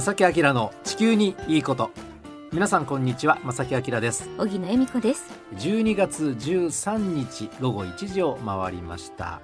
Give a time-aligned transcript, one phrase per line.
[0.00, 1.90] 正木明の地球にいいこと。
[2.52, 4.30] 皆さんこんにちは正木明です。
[4.38, 5.26] 小木野恵美子です。
[5.56, 9.42] 12月13日午後1時を回りました。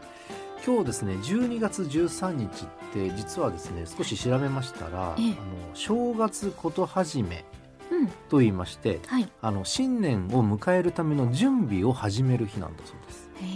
[0.64, 5.32] 今日ですね12月13日って実はですね少し調べましたら、ええ。
[5.32, 5.34] あの
[5.74, 7.44] 正月こと始め
[7.90, 8.08] うん。
[8.30, 9.28] と言いましてはい。
[9.42, 13.30] あの新年を迎えるための準備を始める日なんだそうです。
[13.42, 13.46] へえ、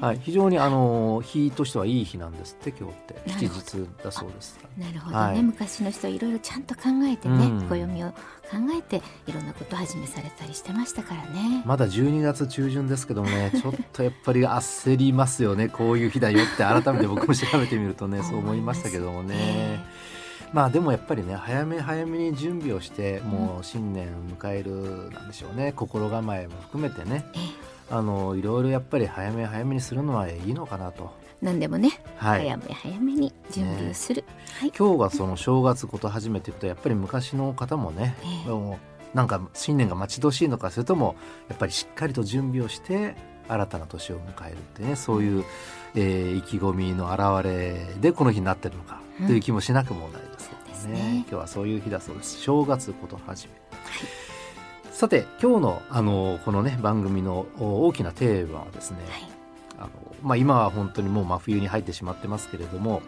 [0.00, 3.30] はい、非常にあの日としてはいい日なんですって今日って。
[3.30, 4.58] 吉日だそうです。
[4.78, 5.42] なるほどね、はい。
[5.42, 19.84] 昔の人はいろいろちゃんと考えてね、うん暦を考えていろんなことを始めされたりしてましたからね、まだ12月中旬ですけどもね ちょっとやっぱり焦りますよねこういう日だよって改めて僕も調べてみるとね そう思いましたけどもね。
[20.52, 25.72] まあでもやっぱりね早め早めに準備をしてもう新年迎えるなんでしょうね。
[25.76, 27.24] 心構えも含めてね。
[27.34, 31.10] ええあのいろいろやっぱり早め早めにするのはいいのかなと。
[31.42, 34.24] 何でもね、はい、早め早めに準備をする、
[34.60, 34.72] はい。
[34.76, 38.48] 今日がその正月こと始めていくとやっぱり昔の方もね、ええ。
[38.50, 38.78] も
[39.14, 41.16] うなんか新年が待ち遠しいのかそれとも
[41.48, 43.16] やっぱりしっかりと準備をして
[43.48, 45.44] 新たな年を迎えるってねそういう、
[45.96, 49.26] えー意気込みの表れでこの日になってるのかうん。
[49.26, 51.14] という気もしなくもないですね,、そうですね。
[51.20, 52.38] 今日はそういう日だそうです。
[52.38, 53.54] 正月こと始め、
[55.00, 59.28] さて今日のあのこのね番組のお大きなテーマはですね、はい。
[59.78, 59.90] あの
[60.22, 63.00] まあ、今は本当にもう真冬に入ってしまってますけれども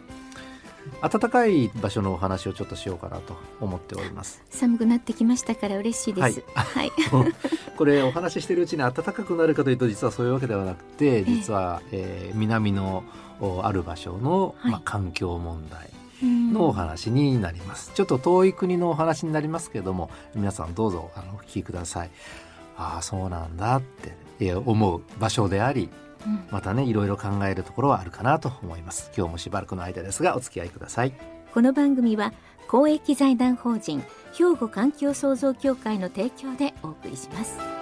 [1.02, 4.42] 暖かい場所のお話をちょっとしようかなと思っております。
[4.48, 6.42] 寒くなってきましたから嬉しいです。
[6.54, 6.90] はい、
[7.76, 13.04] これお話ししてるうちに暖かくなるかというと実はそういうわけではなくて実は、えー南の
[13.38, 14.72] おある場所の、はい。
[14.72, 15.90] まあ、環境問題。
[15.94, 17.92] うんのお話になります。
[17.94, 22.10] ちょっと遠い国のお話になりますけれども皆さんどうぞあのお聞きください。
[22.76, 25.88] ああそうなんだってえー思う場所であり
[26.26, 26.44] うん。
[26.50, 29.10] またねいろいろ考えるところはあるかなと思います。
[29.16, 31.12] 今日もしばらくの間ですがお付き合いください。
[31.52, 32.32] この番組は
[32.68, 37.81] 公益財団法人兵庫環境創造協会の提供でお送りします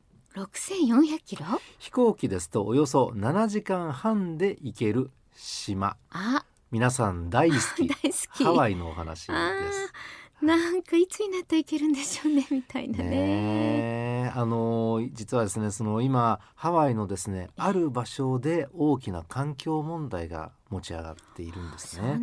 [0.35, 1.45] 6400キロ？
[1.79, 5.97] 飛行機ですとおよそ7時間半で行ける島。
[6.11, 6.45] あ。
[6.71, 7.87] 皆さん大好き。
[7.89, 8.43] 大好き。
[8.43, 9.33] ハワイのお話で
[9.73, 9.93] す。
[10.41, 13.09] なんかいつになったらいけるんでしょうねみたいなね。
[13.09, 14.00] ね
[14.35, 22.17] えあの実はですねその今ハワイのですねある場所で大きな環境問題が持ち上がっているんですね。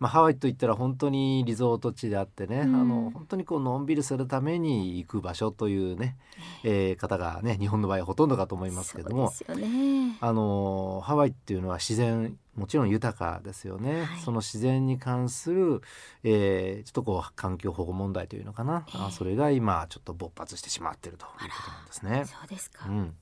[0.00, 2.74] まあ、ハワイといったら本当にリゾート地であってね、うん。
[2.74, 6.16] あの本当にこうのんびりするために行く場所というね、
[6.64, 10.16] えー方がね日本の場合はほとんどかと思いますけどもね。
[10.20, 14.20] あのハワイっていうのは自然もちろん豊かですよね、はい。
[14.20, 15.82] その自然に関する、
[16.22, 18.98] えーちょっとこう環境保護問題というのかな、ええ。
[18.98, 22.24] あそれが今ちょっと勃発してしまっているということなんですね。
[22.26, 23.14] そうですか、うん、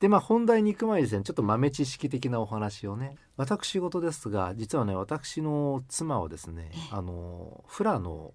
[0.00, 6.88] でまあ本題に行く前にですねちょっと豆知識的なお話をね私事ですが実はね私の妻はですねええ。
[6.92, 8.34] あのフラの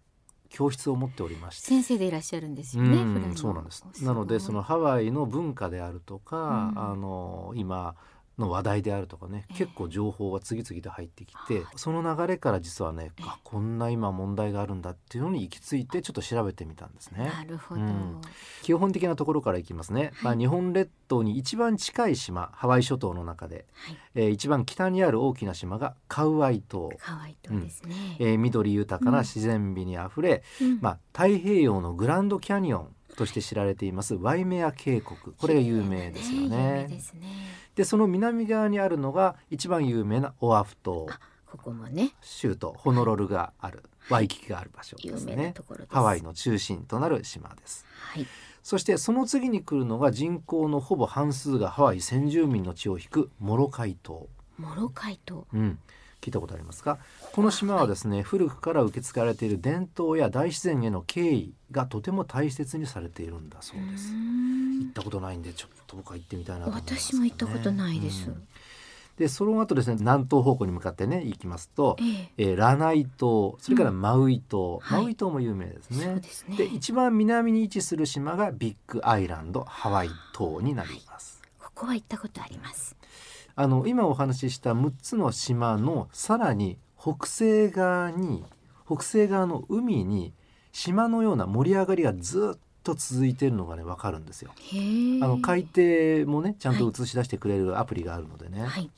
[0.49, 1.67] 教室を持っておりまして。
[1.67, 3.35] 先生でいらっしゃるんですよね、うんフラの。
[3.35, 3.83] そうなんです。
[4.03, 6.79] なのでそのハワイの文化であるとか、うん。
[6.79, 7.95] あの今
[8.37, 9.57] の話題であるとかね、ええ。
[9.57, 13.23] 結構情報が次々と入ってきてはいその流れから実はね、ええ。
[13.25, 17.25] あこんな今問題があるんだっていうのに行き着いてちょっと調べてみたんですね。
[17.25, 18.21] なるほど、うん。
[18.61, 23.97] 基本的なところからいきますね、まあ、日本列島に一番近い島ハワイ諸島の中で、はい。
[24.15, 30.79] えー一番北にある大きな島がカウアイ島、可愛いとですね、えー緑豊かな自然美にあふれ、うん。
[30.81, 34.15] まあ、太平洋のグランドキャニオンとして知られています。
[34.15, 35.17] ワイメア渓谷。
[35.37, 36.87] これが有名ですよね。
[37.75, 41.07] でその南側にあるのが一番有名なオアフ島。
[41.09, 42.11] あここもね。
[42.21, 45.53] 州都ホノルルがある、ワイキキがある場所ですね。
[45.89, 47.85] ハワイの中心となる島です。
[48.13, 48.27] はい。
[48.61, 54.27] そしてその次に来るのが人口のほぼ半数がハワイ先住民の血を引くモロカイ島。
[54.57, 55.47] モロカイ島。
[55.53, 55.79] うん、
[56.27, 56.97] 聞いたことありますか
[57.31, 64.11] この島はですね、古くから受け継がれている伝統や大自然への敬意がとても大切にされているんだそうです。
[64.11, 64.79] うーん。
[64.79, 68.29] 行ったことないんでちょっと僕は行ってみたいなと思いますね、私も行ったことないです。
[68.29, 68.47] うん。
[69.17, 72.49] でその後ですね南東方向に向かってね行きますと、ええ。
[72.49, 75.01] えーラナイ島それからマウイ島、はい。
[75.01, 76.05] マウイ島も有名ですね。
[76.05, 76.57] そうですね。
[76.57, 81.41] で一番南に位置する島がビッグアイランドハワイ島になります。
[81.57, 82.96] ここは行ったことあります
[83.59, 88.45] あの今お話しした6つの島のさらに北西側に
[88.85, 90.31] 北西側の海に
[90.71, 94.51] 島のような盛り上がりがずっと続いているのがね分かるんですよ。
[95.23, 98.61] あの海底もねちゃんと映し出してくれるアプリがあるのでね。
[98.61, 98.89] はい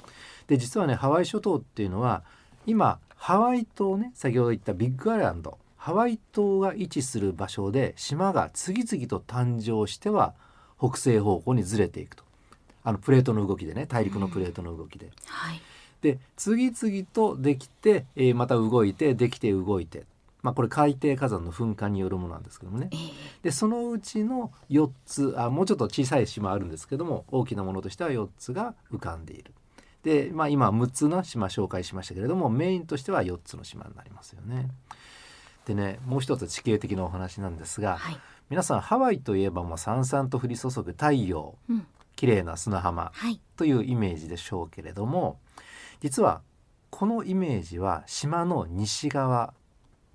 [0.48, 2.24] で実はねハワイ諸島っていうのは
[2.66, 10.34] 今ハワイ島ね先ほど言ったビッグアイランドハワイ島が位置する場所で島が次々と誕生しては
[10.78, 12.24] 北西方向にずれていくと
[12.84, 15.12] あのプレートの動きでね大陸のプレートの動きで。
[15.26, 15.62] はい。
[16.02, 20.06] で次々とできて、えーまた動いてできて動いて、
[20.42, 22.90] まあ、これ海底火山の噴火によるものなんですけどもね。
[22.92, 23.00] ええ。
[23.44, 29.54] でそのうちの4つあもうちょっと小さい島あるんですけども大きなものとしては4つが浮かんでいる。
[30.04, 34.70] で、まあ、今6つの島紹介しましたけれどもメインとしては4つの島になりますよね。
[35.66, 38.18] でねもう一つ地形的なお話なんですが、はい。
[38.50, 41.56] 皆さんハワイといえばまあさんさんと降り注ぐ太陽。
[41.70, 41.86] うん
[42.20, 45.40] 綺麗な砂浜はいというイメージでしょうけれども
[46.02, 46.42] 実は
[46.90, 49.54] このイメージは島の西側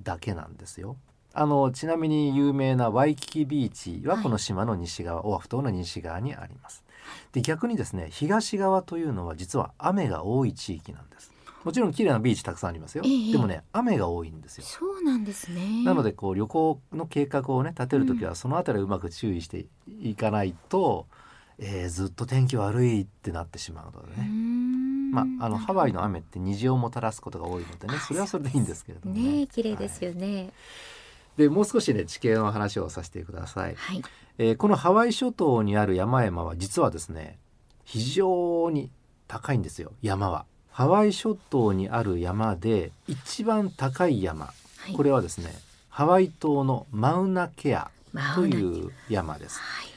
[0.03, 0.99] だけなんですよ。
[1.33, 6.85] あのちなみに有名なワイキキビーチははいこの島の西側、オアフ島の西側にあります。
[7.33, 11.33] で逆にですね東側というのは実は雨が多い地域なんです。
[11.65, 13.05] もちろん綺麗なビーチたくさんありますよ。
[13.07, 14.65] ええでもね雨が多いんですよ。
[14.65, 19.65] そうなんですねなのでこう旅行の計画をね立てる時はそのあたりをうまく注意して
[20.03, 21.07] いかないと、
[21.59, 24.29] えーずっと天気悪いってなってしまうのでね。
[24.29, 25.11] ん。
[25.13, 29.23] まあ、あのハワイの雨って虹をもたらすことが多いのでねあそれはそれでいいんですけれどもね。
[29.23, 29.41] ね。
[29.43, 30.51] え綺麗ですはいよね。
[31.37, 34.03] でもう少しね地形の話をさせてください、はい。
[34.39, 37.39] えーこのハワイ諸島にある山々は実はですね
[37.85, 38.91] 非常に
[39.29, 40.47] 高いんですよ山は。
[40.71, 44.47] ハワイ諸島にある山で一番高い山。
[44.47, 44.53] は
[44.89, 44.93] い。
[44.95, 45.55] これはですね
[45.89, 47.91] ハワイ島のマウナケア
[48.35, 49.61] という山です。
[49.61, 49.94] はい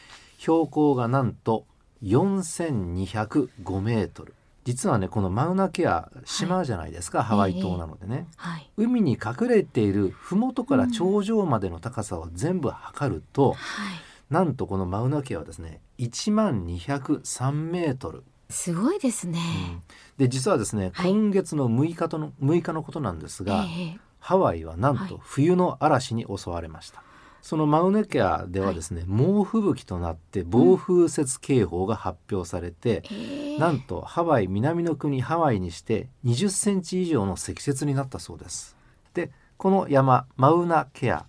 [0.48, 1.66] 標高がなんと
[2.04, 4.34] 4205メートル。
[4.64, 8.70] 実はねこのマウナケア島じゃないですか、ハワイ島なのでね、はい。
[8.78, 13.58] 海に隠れている麓から頂上までの高さを全部測ると、はい。
[14.30, 19.40] なんとこのマウナケアはですね1万203メートル、すごいですね。
[19.72, 19.82] うん。
[20.18, 21.12] で実はですね、はい。
[21.12, 24.00] 今月の6日との6日のことなんですが、ええ。
[24.20, 25.10] ハワイはなんはい。
[25.10, 27.04] と冬の嵐に襲われました、
[27.48, 38.76] そのマウナケアではですね、猛吹雪となって暴風雪警報が発表されて、ええなんとハワイ南の国ハワイにして20センチ以上の積雪になったそうです。
[39.14, 41.26] でこの山マウナケア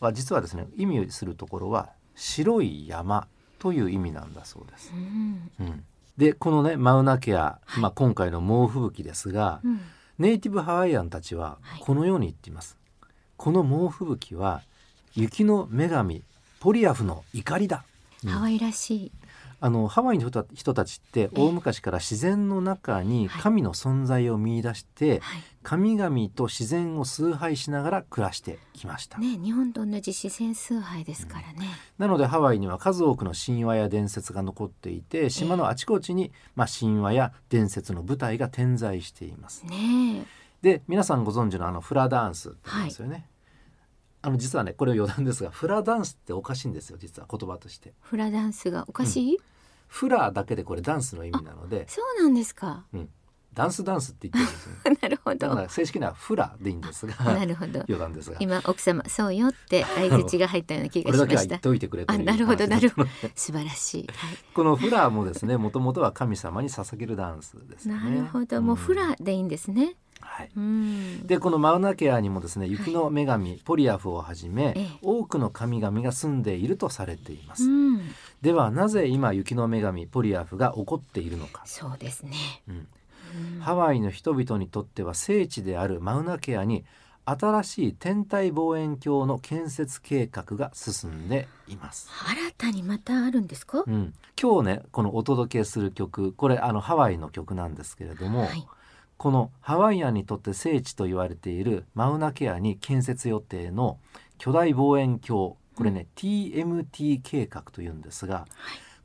[0.00, 3.28] は実はですね意味するところは白い山
[3.60, 4.92] という意味なんだそうです。
[4.92, 5.50] う、ん。
[5.60, 5.84] うん、
[6.16, 9.80] でこのねマウナケア、まあ、今回の猛吹雪ですが、うん。
[10.18, 11.80] ネイティブハワイアンたちははい。
[11.80, 12.76] このように言っています、
[13.36, 14.62] この猛吹雪は
[15.14, 16.22] 雪の女神
[16.60, 17.84] ポリアフの怒りだ、
[18.24, 18.30] うん。
[18.30, 19.12] ハワイらしい。
[19.62, 23.42] あのハワイの人たちって大昔から自然の中にはい。
[23.42, 25.42] 神の存在を見出して、はい。
[25.62, 31.68] 神々と自然を崇拝しながら暮らしてきました、ね日本と同じ自然崇拝ですからね、
[31.98, 39.64] なのでハワイには数多くの神話や伝説が残っていて島のあちこちに、まあ、神話や伝説の舞台が点在しています。
[39.66, 40.24] ね
[40.62, 43.26] で皆さんご存知のあのフラダンスって言いますよね、
[44.22, 47.94] あの実はねこれ余談ですがフラダンスっておかしいんですよ実は言葉として。
[48.00, 49.38] フラダンスがおかしい、
[49.88, 51.86] フラだけでこれダンスの意味なので。
[51.88, 52.84] そうなんですか。
[53.52, 54.98] ダンスダンスって言ってるんですよね。
[55.02, 55.36] なるほど。
[55.36, 57.80] だから正式にはフラでいいんですが なるほど。
[57.80, 58.36] 余談ですが。
[58.40, 61.56] 今奥様そうよって相槌が入ったような気がしました。
[62.06, 63.08] あなるほど話なるほど。
[63.34, 64.12] 素晴らしい、は
[64.54, 67.94] このフラもですねもともとは神様に捧げるダンスですね。
[67.94, 68.62] なるほど。
[68.62, 70.50] もうフラでいいんですね、はい。
[70.56, 71.26] うん。
[71.26, 74.88] でこのマウナケアにもですね雪の女神、ポリアフをはじめ、ええ。
[75.02, 78.00] 多くの神々が住んでいるとされています、うん、
[78.42, 82.32] ではなぜ今雪の女神ポリアフが起こっているのか、そうですね、
[82.68, 82.74] うん。
[82.76, 83.60] うん。
[83.60, 86.84] ハワイの人々にとっては聖地であるマウナケアに
[87.24, 98.66] 新しい天体望遠鏡の建設計画が進んでいます、新たにまたあるんですか、うん、今日ねこのお届けする曲これあのハワイの曲なんですけれども、はい
[99.20, 103.98] このハワイアンにとって聖地と言われているマウナケアに建設予定の
[104.38, 108.46] 巨大望遠鏡これね、TMT 計画というんですが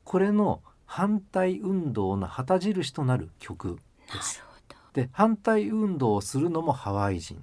[0.04, 3.78] これの反対運動の旗印となる曲
[4.10, 4.42] です。
[4.94, 7.36] で反対運動をするのもハワイ人。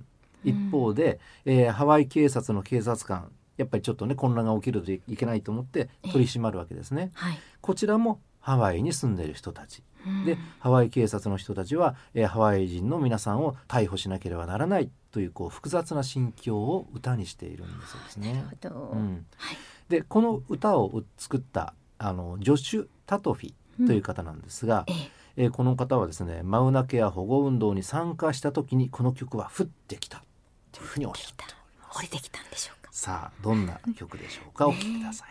[0.43, 0.49] うん。
[0.49, 7.11] 一方で、えーハワイ警察の警察官やっぱりちょっとね混乱が起きるといけないと思って取り締まるわけですね。
[7.13, 9.77] はい、こちらもハワイに住んでいる人たち。
[9.77, 9.92] うん
[10.25, 18.45] でハワイ警察の人たちは、えーハワイ人の皆さんを逮捕しなければならないというこう複雑な心境を歌にしているんですですなね。
[18.61, 19.57] るほど、うん、はい
[19.89, 23.53] でこの歌を作ったあのジョシュ・タトフィ
[23.87, 24.93] という方なんですが、え
[25.37, 25.47] え。
[25.47, 30.23] ーこの方はですねマウナケア保護運動に参加した時にこの曲は降ってきた。
[30.71, 31.99] というふうにおっしゃっております。
[31.99, 32.89] 降りてきたんでしょうか。
[32.91, 34.67] さあどんな曲でしょうか？
[34.67, 35.29] お聴きください。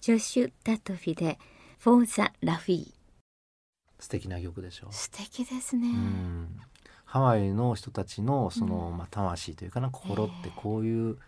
[0.00, 1.38] ジョシュ・ダトフィで
[1.78, 2.92] フォーザ・ラフィー
[3.98, 4.88] 素敵な曲でしょ。
[4.90, 6.60] う素敵ですね、うん。
[7.04, 11.18] ハワイの人たちのその、まあ、魂というかな心ってこういう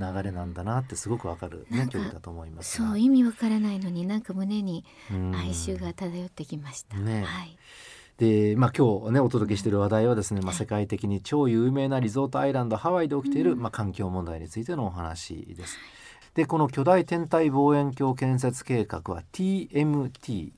[0.00, 1.86] 流れなんだなってすごくわかる、ねなん。
[1.86, 2.88] か曲だと思いますが。
[2.88, 5.34] そう意味わからないのになんか胸にうん。
[5.36, 7.22] 哀愁が漂ってきました、ね。
[7.22, 7.56] はい。
[8.18, 13.60] で、まあ、今日ねお届けしている話題はですね、まあ、はい世界的に超有名なリゾートアイランドハワイで起きている、うん。
[13.60, 15.78] まあ、環境問題についてのお話です。
[16.36, 20.52] でこの巨大天体望遠鏡建設計画は TMT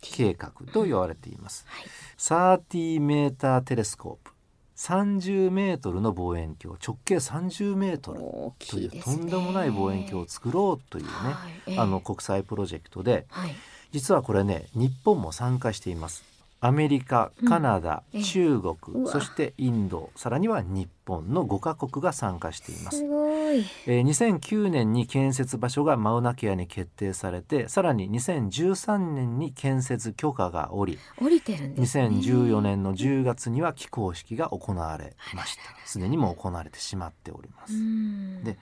[0.00, 1.66] 計画と言われています。
[1.66, 1.86] はい。
[2.18, 4.32] 30メーターテレスコープ。
[4.76, 6.78] 30メートルの望遠鏡。
[6.80, 8.20] 直径30メートル。
[8.20, 11.72] 大というとんでもない望遠鏡を作ろうというね、はい。
[11.72, 11.78] ええ。
[11.80, 13.50] あの国際プロジェクトではい。
[13.90, 16.22] 実はこれね日本も参加しています。
[16.60, 18.24] アメリカカナダ、うんええ。
[18.24, 22.98] 中国そしてインドさらには日本の5カ国が参加しています。
[22.98, 23.04] す
[23.48, 23.64] ごい。
[23.86, 32.08] えー2009年に建設場所がマウナケアに決定されてさらに2013年に建設許可が下り降りてるんですね。
[32.08, 35.62] 2014年の10月には起工式が行われました。
[35.86, 38.44] すでにもう行われてしまっております、うん。
[38.44, 38.58] で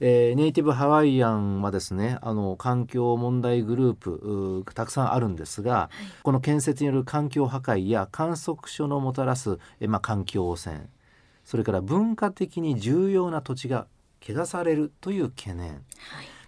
[0.00, 5.90] えーネイティブハワイアンはですねあの環境問題グループたくさんあるんですが、
[6.22, 10.88] この建設による環境破壊や観測所のもたらす、えーまあ、環境汚染
[11.44, 13.86] それから文化的に重要な土地が
[14.20, 15.82] 汚されるという懸念、はい。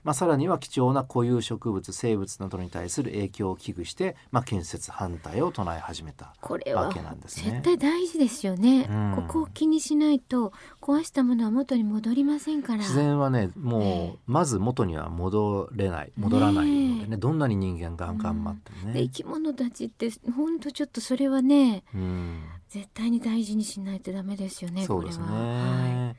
[0.02, 7.50] まあ、さらには貴重な固有植物生物などに対する影響を危惧して、まあ、建設反対を唱え始めたこれはわけなんですね。
[7.50, 9.26] 絶対大事ですよね、うん。
[9.28, 12.78] ここを気にしないと壊したものは元に戻りませんから。
[12.78, 14.18] 自然はねもう、ええ。
[14.26, 16.12] まず元には戻れない。
[16.16, 17.16] 戻らないのでねねえ。
[17.16, 18.92] どんなに人間が頑張ってもね。
[18.94, 19.10] で生。
[19.10, 22.42] き物たちって本当ちょっとそれはねうん。
[22.70, 25.24] 絶対に大事にしないとダメですよねそうですね。
[25.26, 26.16] これは、はい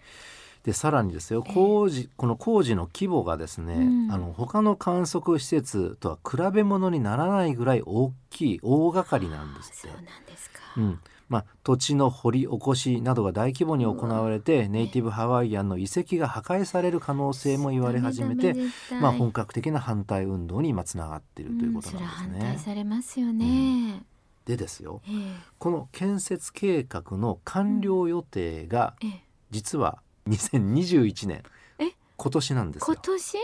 [0.63, 1.53] でさらにですよええ。
[1.53, 4.11] 工事、この工事の規模がですね、うん。
[4.11, 9.89] あの他の観測施設とは比べ物にならないぐらい大きい大掛かりなんですって。
[9.89, 10.05] そう。
[10.05, 10.99] なんですか、うん。
[11.29, 18.57] まあ、土地の掘り起こしなどが大規模に行われてネイティブハワイアンの遺跡が破壊される可能性も言われ始めて、
[18.99, 22.39] まあ、本格的な反対運動に今つながっているということなんですね。
[22.41, 22.59] 対。
[22.59, 24.03] されますよね、
[24.45, 25.35] でですよええ。
[25.57, 29.23] この建設計画の完了予定がええ。
[29.51, 31.43] 実は2021年
[31.79, 31.91] え？
[32.17, 32.85] 今年なんですよ。
[32.87, 33.37] 今年？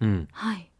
[0.00, 0.70] うんはい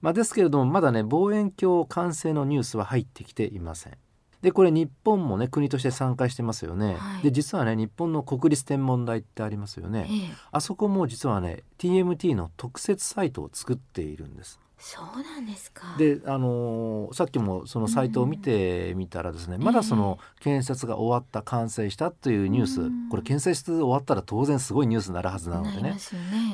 [0.00, 3.96] まあ、ですけれどもまだね望遠鏡完成のニュースは入ってきていません。
[4.40, 6.96] でこれ日本もね国として参加してますよね。
[6.98, 10.08] はいで実はね日本の国立天文台ってありますよね。
[10.10, 14.58] ええあそこも実はね TMT の特設サイトを作っているんです。
[14.84, 15.94] そうなんですか。
[15.96, 23.08] であのーさっきもそのサイトを見てみたらですね、まだその建設が終わった完成したというニュース、うん。
[23.08, 25.90] これ建設終わったら当然すごいニュースになるはずなのでね。
[25.92, 25.98] ね。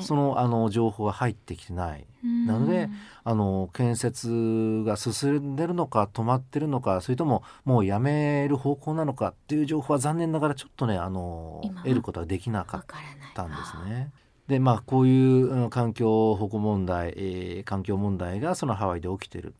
[0.03, 2.05] そのあの情報は入ってきてない。
[2.23, 2.45] うん。
[2.45, 2.87] なので
[3.23, 12.85] あの建設が進んでるのか止まってるのかそれとももうやめる方向なのかっていう情報は残念ながらちょっとねあの得ることはできなかっ
[13.33, 14.11] たんですね。
[14.49, 15.11] でまあこうい
[15.43, 19.53] ううん環境保護問題、えー環境問題がそのハワイで起きてる。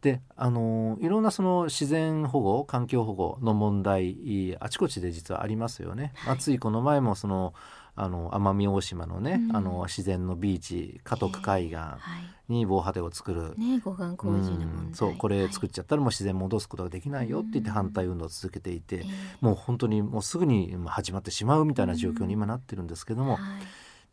[0.00, 6.12] であのいろんなその自然保護環境保護の問題いいあちこちで実はありますよね。
[6.14, 6.26] はい。
[6.28, 7.52] まあついこの前もその
[7.96, 9.56] あの奄美大島のね、うん。
[9.56, 11.98] あの自然のビーチ家徳海岸は
[12.48, 12.52] い。
[12.52, 13.54] に防波堤を作る。
[13.56, 14.86] ね護岸工事の問題。
[14.86, 17.74] うんそうこれ作っちちゃったらもう自然戻すことができないよって言ってうん。
[17.74, 19.04] 反対運動を続けていて、ええ
[19.40, 23.40] もう本当にもうすぐにまあ始まってしまうみたいな状況に今なってるんですけども、はい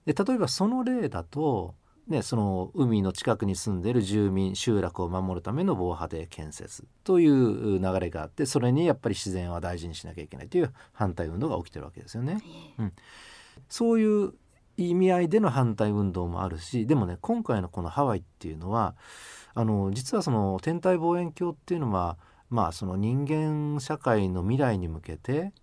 [0.06, 1.76] で例えばその例だと、
[2.08, 12.42] ね、その海の近くに住んでいる住民集落を守るための防波堤建設という流れがあってそれにやっぱり自然は大事にしなきゃいけないという反対運動が起きてるわけですよね。
[12.80, 12.92] え
[13.70, 14.34] そういう
[14.78, 18.96] 意味合いでの反対運動もあるしでもね今回のこのハワイっていうのは
[19.54, 22.18] あの実はその天体望遠鏡っていうのは
[22.50, 25.63] まあその人間社会の未来に向けてええ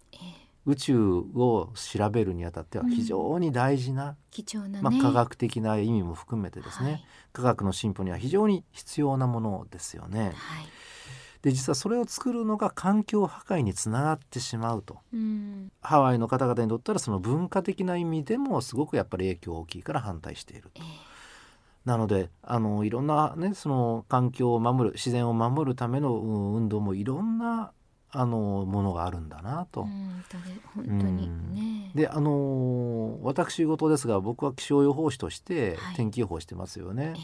[0.67, 0.99] 宇宙
[1.35, 4.81] を調べるにあたっては非常に大事な、貴重なね。
[4.83, 7.05] まあ、科学的な意味も含めてですね、はい。
[7.33, 10.25] 科学の進歩には非常に必要なものですよね。
[10.25, 10.35] はい。
[11.43, 14.99] で実はそれを作るのが環境破壊につながってしまうと。
[15.13, 15.73] うん。
[15.81, 20.83] ハワイの方々にとったらその文化的な意味でもすごくやっぱり影響大きいから反対しているええ。
[21.85, 27.73] なのであのいろんなねその環境を守る自然を守るためのうん運動もいろんな
[28.13, 29.83] あのものがあるんだなと。
[29.83, 30.25] うん
[30.75, 31.29] 本当に。
[31.55, 35.97] ねであの私事ですが僕は気象予報士としてはい。
[35.97, 37.15] 天気予報してますよね。
[37.17, 37.21] え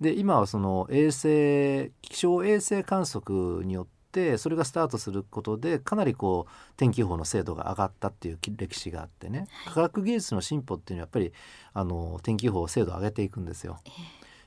[0.00, 0.12] え。
[0.12, 11.32] で今はその衛星気象衛星観測によっってそれがスタートすることでかなりこう天気予報の精度が上がったっていう歴史があってね、科学技術の進歩っていうのはやっぱり
[11.72, 13.78] あの天気予報精度を上げていくんですよ。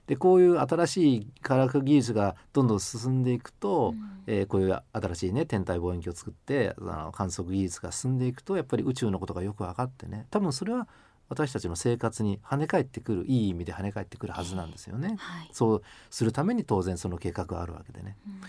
[0.08, 10.28] でこういう新しい科学技術がどんどん進んでいくと、うん、えー、こういう新しいね天体望遠鏡を作ってあの観測技術が進んでいくとやっぱり宇宙のことがよく分かってね。
[10.30, 10.88] 多分それは
[11.30, 18.42] 私たちの生活に跳ね返ってくるいい意味で跳ね返ってくるはずなんですよね、えーはい、そうするために当然その計画があるわけでね、うん、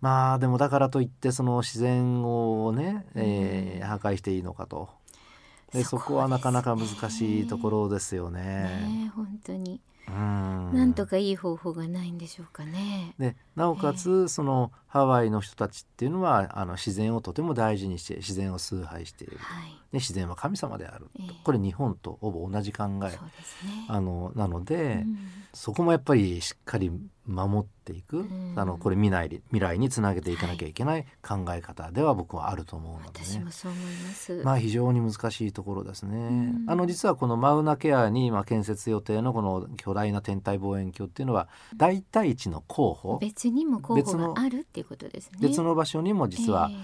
[0.00, 4.88] まあでもだからといってその自然をね、えー、破壊していいのかと。
[5.72, 8.40] でそこはなかなか難しいところですよね。
[8.40, 13.14] ね本当になんとかいい方法がないんでしょうかね。
[13.18, 23.10] でなおかつ、えー、そのハワイの人たちっていうのはあの自然をとても大事にして自然を崇拝している、はい、で自然は神様である、えー、これ日本とほぼ同じ考え、ね、
[23.88, 25.18] あのなので、うん、
[25.52, 26.90] そこもやっぱりしっかり
[27.26, 43.18] 守っていく、うん、あのこれ未来未来につなげていかなきゃいけない考え方では僕はあると思うので、ね、まあ非常に難しいところですね、うん、あの実はこのマウナケアに今建設予定のこの巨大な天体望遠鏡っていうのは大体値の候補。
[43.18, 45.38] 別にも候補があるっていうことですね。
[45.40, 46.78] 別の場所にも実は、えー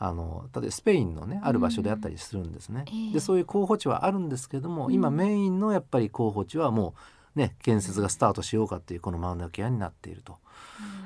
[0.00, 2.84] あの例えばスペインのねある場所であったりするんですね。
[2.86, 3.10] うんえ。
[3.10, 6.94] ー、でそういう候補地はあるんですけども、今メインのやっぱり候補地はも
[7.34, 10.38] うね、建設がスタートしようかっていうこのマウナケアになっていると、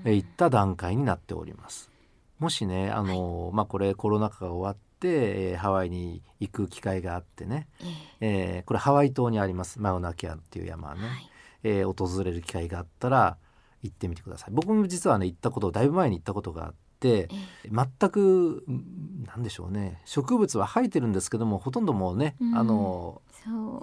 [0.05, 1.91] うん、いった段階になっております。
[2.39, 7.69] もしねあの、はい、まあ、これコロナ禍が終わって、えー、ハワイに行く機会があってね、
[8.21, 9.81] えー、これハワイ島にあります。
[9.81, 11.31] マウナケアっていう山はね、はい、
[11.63, 13.37] えー、訪れる機会があったら
[13.83, 14.51] 行ってみてください。
[14.53, 17.29] 僕も実はね行ったことだいぶ前に行ったことがあって、
[17.71, 18.65] 全く
[19.27, 20.01] なんでしょうね。
[20.05, 23.23] 植物は生えてるんですけどもほとんどもうね、うん、あの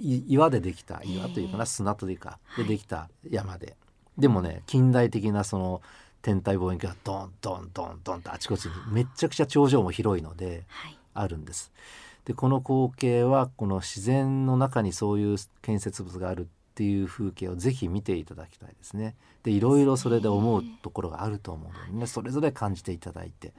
[0.01, 3.75] 岩でできた岩というかな、砂というかでできた山で、
[4.17, 5.81] でもね近代的なその
[6.21, 10.65] 天体望遠鏡がドンドンドンドンとあちこちにめちゃくちゃ頂上も広いので
[11.13, 11.73] あるんです。
[12.23, 16.47] でこの光景はこの自然の中にそういう建設物がある
[16.79, 19.17] っていう風景をぜひ見ていただきたいですね。
[19.43, 22.07] でいろいろそれで思うところがあると思うのでね。
[22.07, 23.51] それぞれ感じていただいて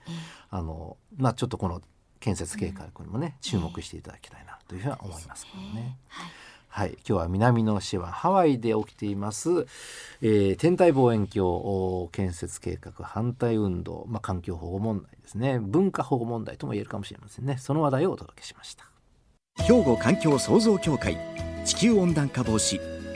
[0.49, 1.83] あのまあちょっとこの
[2.19, 5.99] 建設計画にもね、注目していただきたいなというふうには思いますけどね。
[6.69, 9.67] はい、今日は南の島ハワイで起きています、
[10.23, 15.59] えー、天体望遠鏡建設計画反対運動、まあ、環境保護問題ですね。
[15.59, 17.59] 文化保護問題とも言えるかもしれませんね。
[17.59, 18.87] その話題をお届けしました。
[19.65, 21.19] 兵庫環境創造協会
[21.67, 23.00] 地球温暖化防止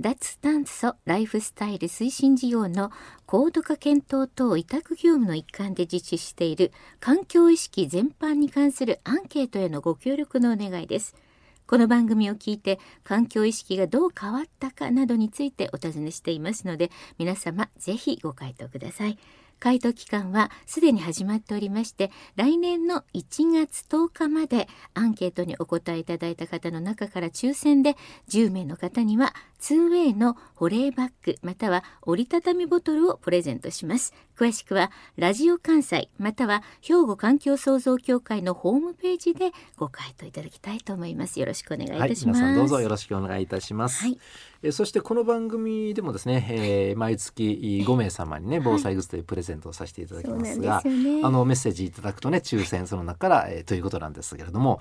[0.00, 2.92] 脱炭素ライフスタイル推進事業の
[3.24, 11.14] 高度化検討等委託業務の一環で実施している環境意識全般に関するアンケートへのご協力のお願いです。
[11.66, 19.18] この番組を聞いて環境意識がどう変わったかなどについてお尋ねしていますので皆様ぜひご回答ください。
[19.58, 27.96] 回答期間はすでに始まっておりまして来年の1月10日までアンケートにお答えいただいた方の中から抽選で
[28.28, 34.14] 10名の方には 2way の保冷バッグまたは折りたたみボトルをプレゼントします。
[34.36, 41.40] 詳しくはラジオ関西または兵庫環境創造協会のホームページでご回答いただきたいと思います。
[41.40, 44.18] よろしくお願いいたします、はい、どうぞよろしくお願いいたします、はい
[44.62, 54.80] えそしてこの番組でもですね、えー、毎月5名様にね防災グッズというプレゼントをさせていただきますが、はいね、あのメッセージいただくとね抽選その中から、えー、ということなんですけれども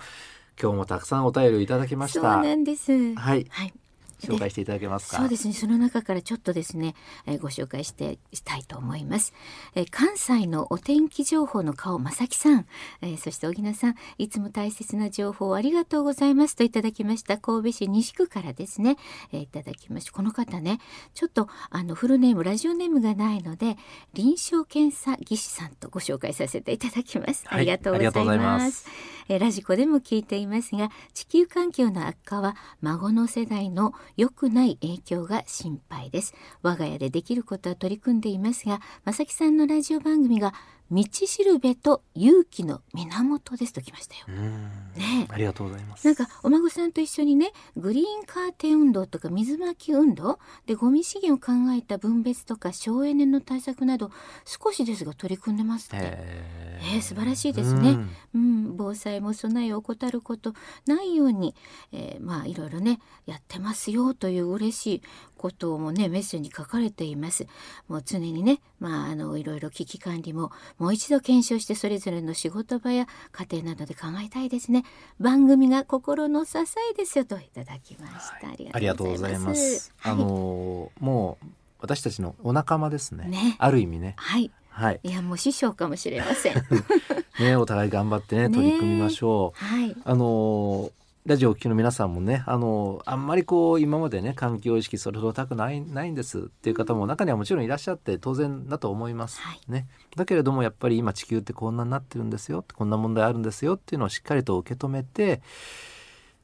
[0.61, 2.21] 今日もたくさんお便りをいただきました。
[2.21, 3.15] そうなんです。
[3.15, 3.45] はい。
[3.49, 3.73] はい
[4.19, 5.17] 紹介していただけますか？
[5.17, 5.53] そうですね。
[5.53, 9.33] その中からちょっとですね、えー、ご紹介してしたいと思います、
[9.75, 12.65] えー、関西のお天気情報の顔正木さん、
[13.01, 17.37] えー、そして小木さんいつも大切な情報ありがとうございますといただきました。
[17.37, 18.97] 神戸市西区からですね、
[19.31, 20.11] えー、いただきました。
[20.11, 20.79] この方ね
[21.13, 23.77] ちょっとあのフルネームラジオネームがないので
[24.13, 28.87] 臨床検査技師さんとご紹介させていただきます、はい、ありがとうございます。
[29.27, 36.33] えラジコでも聞いていますが地球環境の悪化は孫の世代の良くない影響が心配です。
[36.61, 40.53] 我が家でできることは取り組んでいますがまさきさんのラジオ番組が
[40.91, 44.25] 道しるべと勇気の源ですときましたよ。
[44.27, 54.11] うんねありがとうございますなんかお孫さんと一緒にねグリーンカーテン運動とか水まき運動でゴミ資源を考えた分別とか省エネの対策など
[54.45, 55.97] 少しですが取り組んでますって。
[55.97, 60.53] へえー素晴らしいですねうんうん、防災も備えを怠ること
[60.85, 61.55] ないように、
[61.91, 65.01] えーまあいろいろねやってますよという嬉しい
[65.37, 67.47] こともねメッセージに書かれています。
[67.87, 74.83] もう常にねまああのいろいろ危機管理ももう一度検証してそれぞれの仕事場や家庭などで考えたいですね。
[75.19, 76.57] 番組が心の支
[76.91, 78.49] えですよといただきました。
[78.73, 79.93] ありがとうございます。
[79.97, 81.45] はいあのーもう
[81.79, 83.25] 私たちのお仲間ですね。
[83.25, 84.15] ねある意味ね。
[84.17, 84.99] はい、はい。
[85.03, 86.55] いやもう師匠かもしれません。
[87.39, 89.57] ねお互い頑張ってねね取り組みましょう。
[89.63, 89.95] はい。
[90.03, 90.91] あのー
[91.25, 99.59] ラジオをお聞きの皆さんもね、あのーあんまりこう今までね環境意識それほど高くないないんですっていう方も中にはもちろんいらっしゃって当然だと思います、はい。
[99.67, 99.87] ね。
[100.15, 105.41] だけれどもやっぱり今地球ってこんなになってるんですよこんな問題あるんですよっていうのをしっかりと受け止めて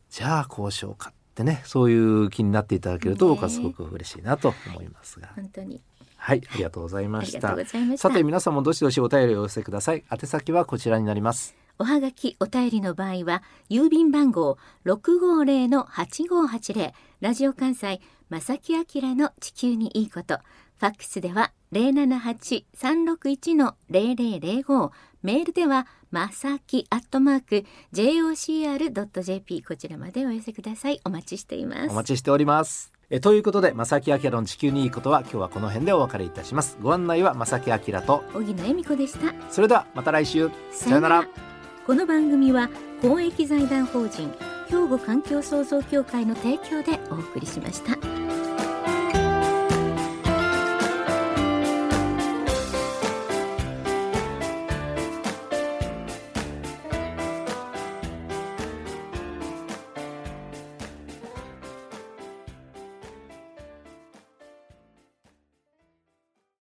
[0.09, 3.31] じゃあこうしようかってねそういう気になっていただけるとね。
[3.35, 5.79] 僕はすごく嬉しいなと思いますが、本当に。
[6.17, 7.37] はいありがとうございあました。
[7.37, 8.09] りがとうございました。
[8.09, 10.03] さて皆さんもどしどしお便りをお寄せください。
[10.11, 20.37] 宛先はこちらになりますおはがきお便りの場合は郵便番号六五零の八五八零ラジオ関西正木明の地球にいいこと
[20.77, 24.91] ファックスでは零七八三六一の零零零五
[25.23, 32.93] メールではまさきアットマーク jocr ドット jp こちらまでお寄せくださいお待ちしていますお待ちしております。
[33.09, 36.77] えということで正木明の地球にいいことは今日はこの辺でお別れいたします。
[36.79, 41.50] ご案内は正木明と荻野恵美子でしたそれではまた来週さよなら。
[41.87, 42.69] この番組は
[43.01, 44.31] 公益財団法人
[44.67, 47.97] 兵庫環境創造協会の提供でお送りしました。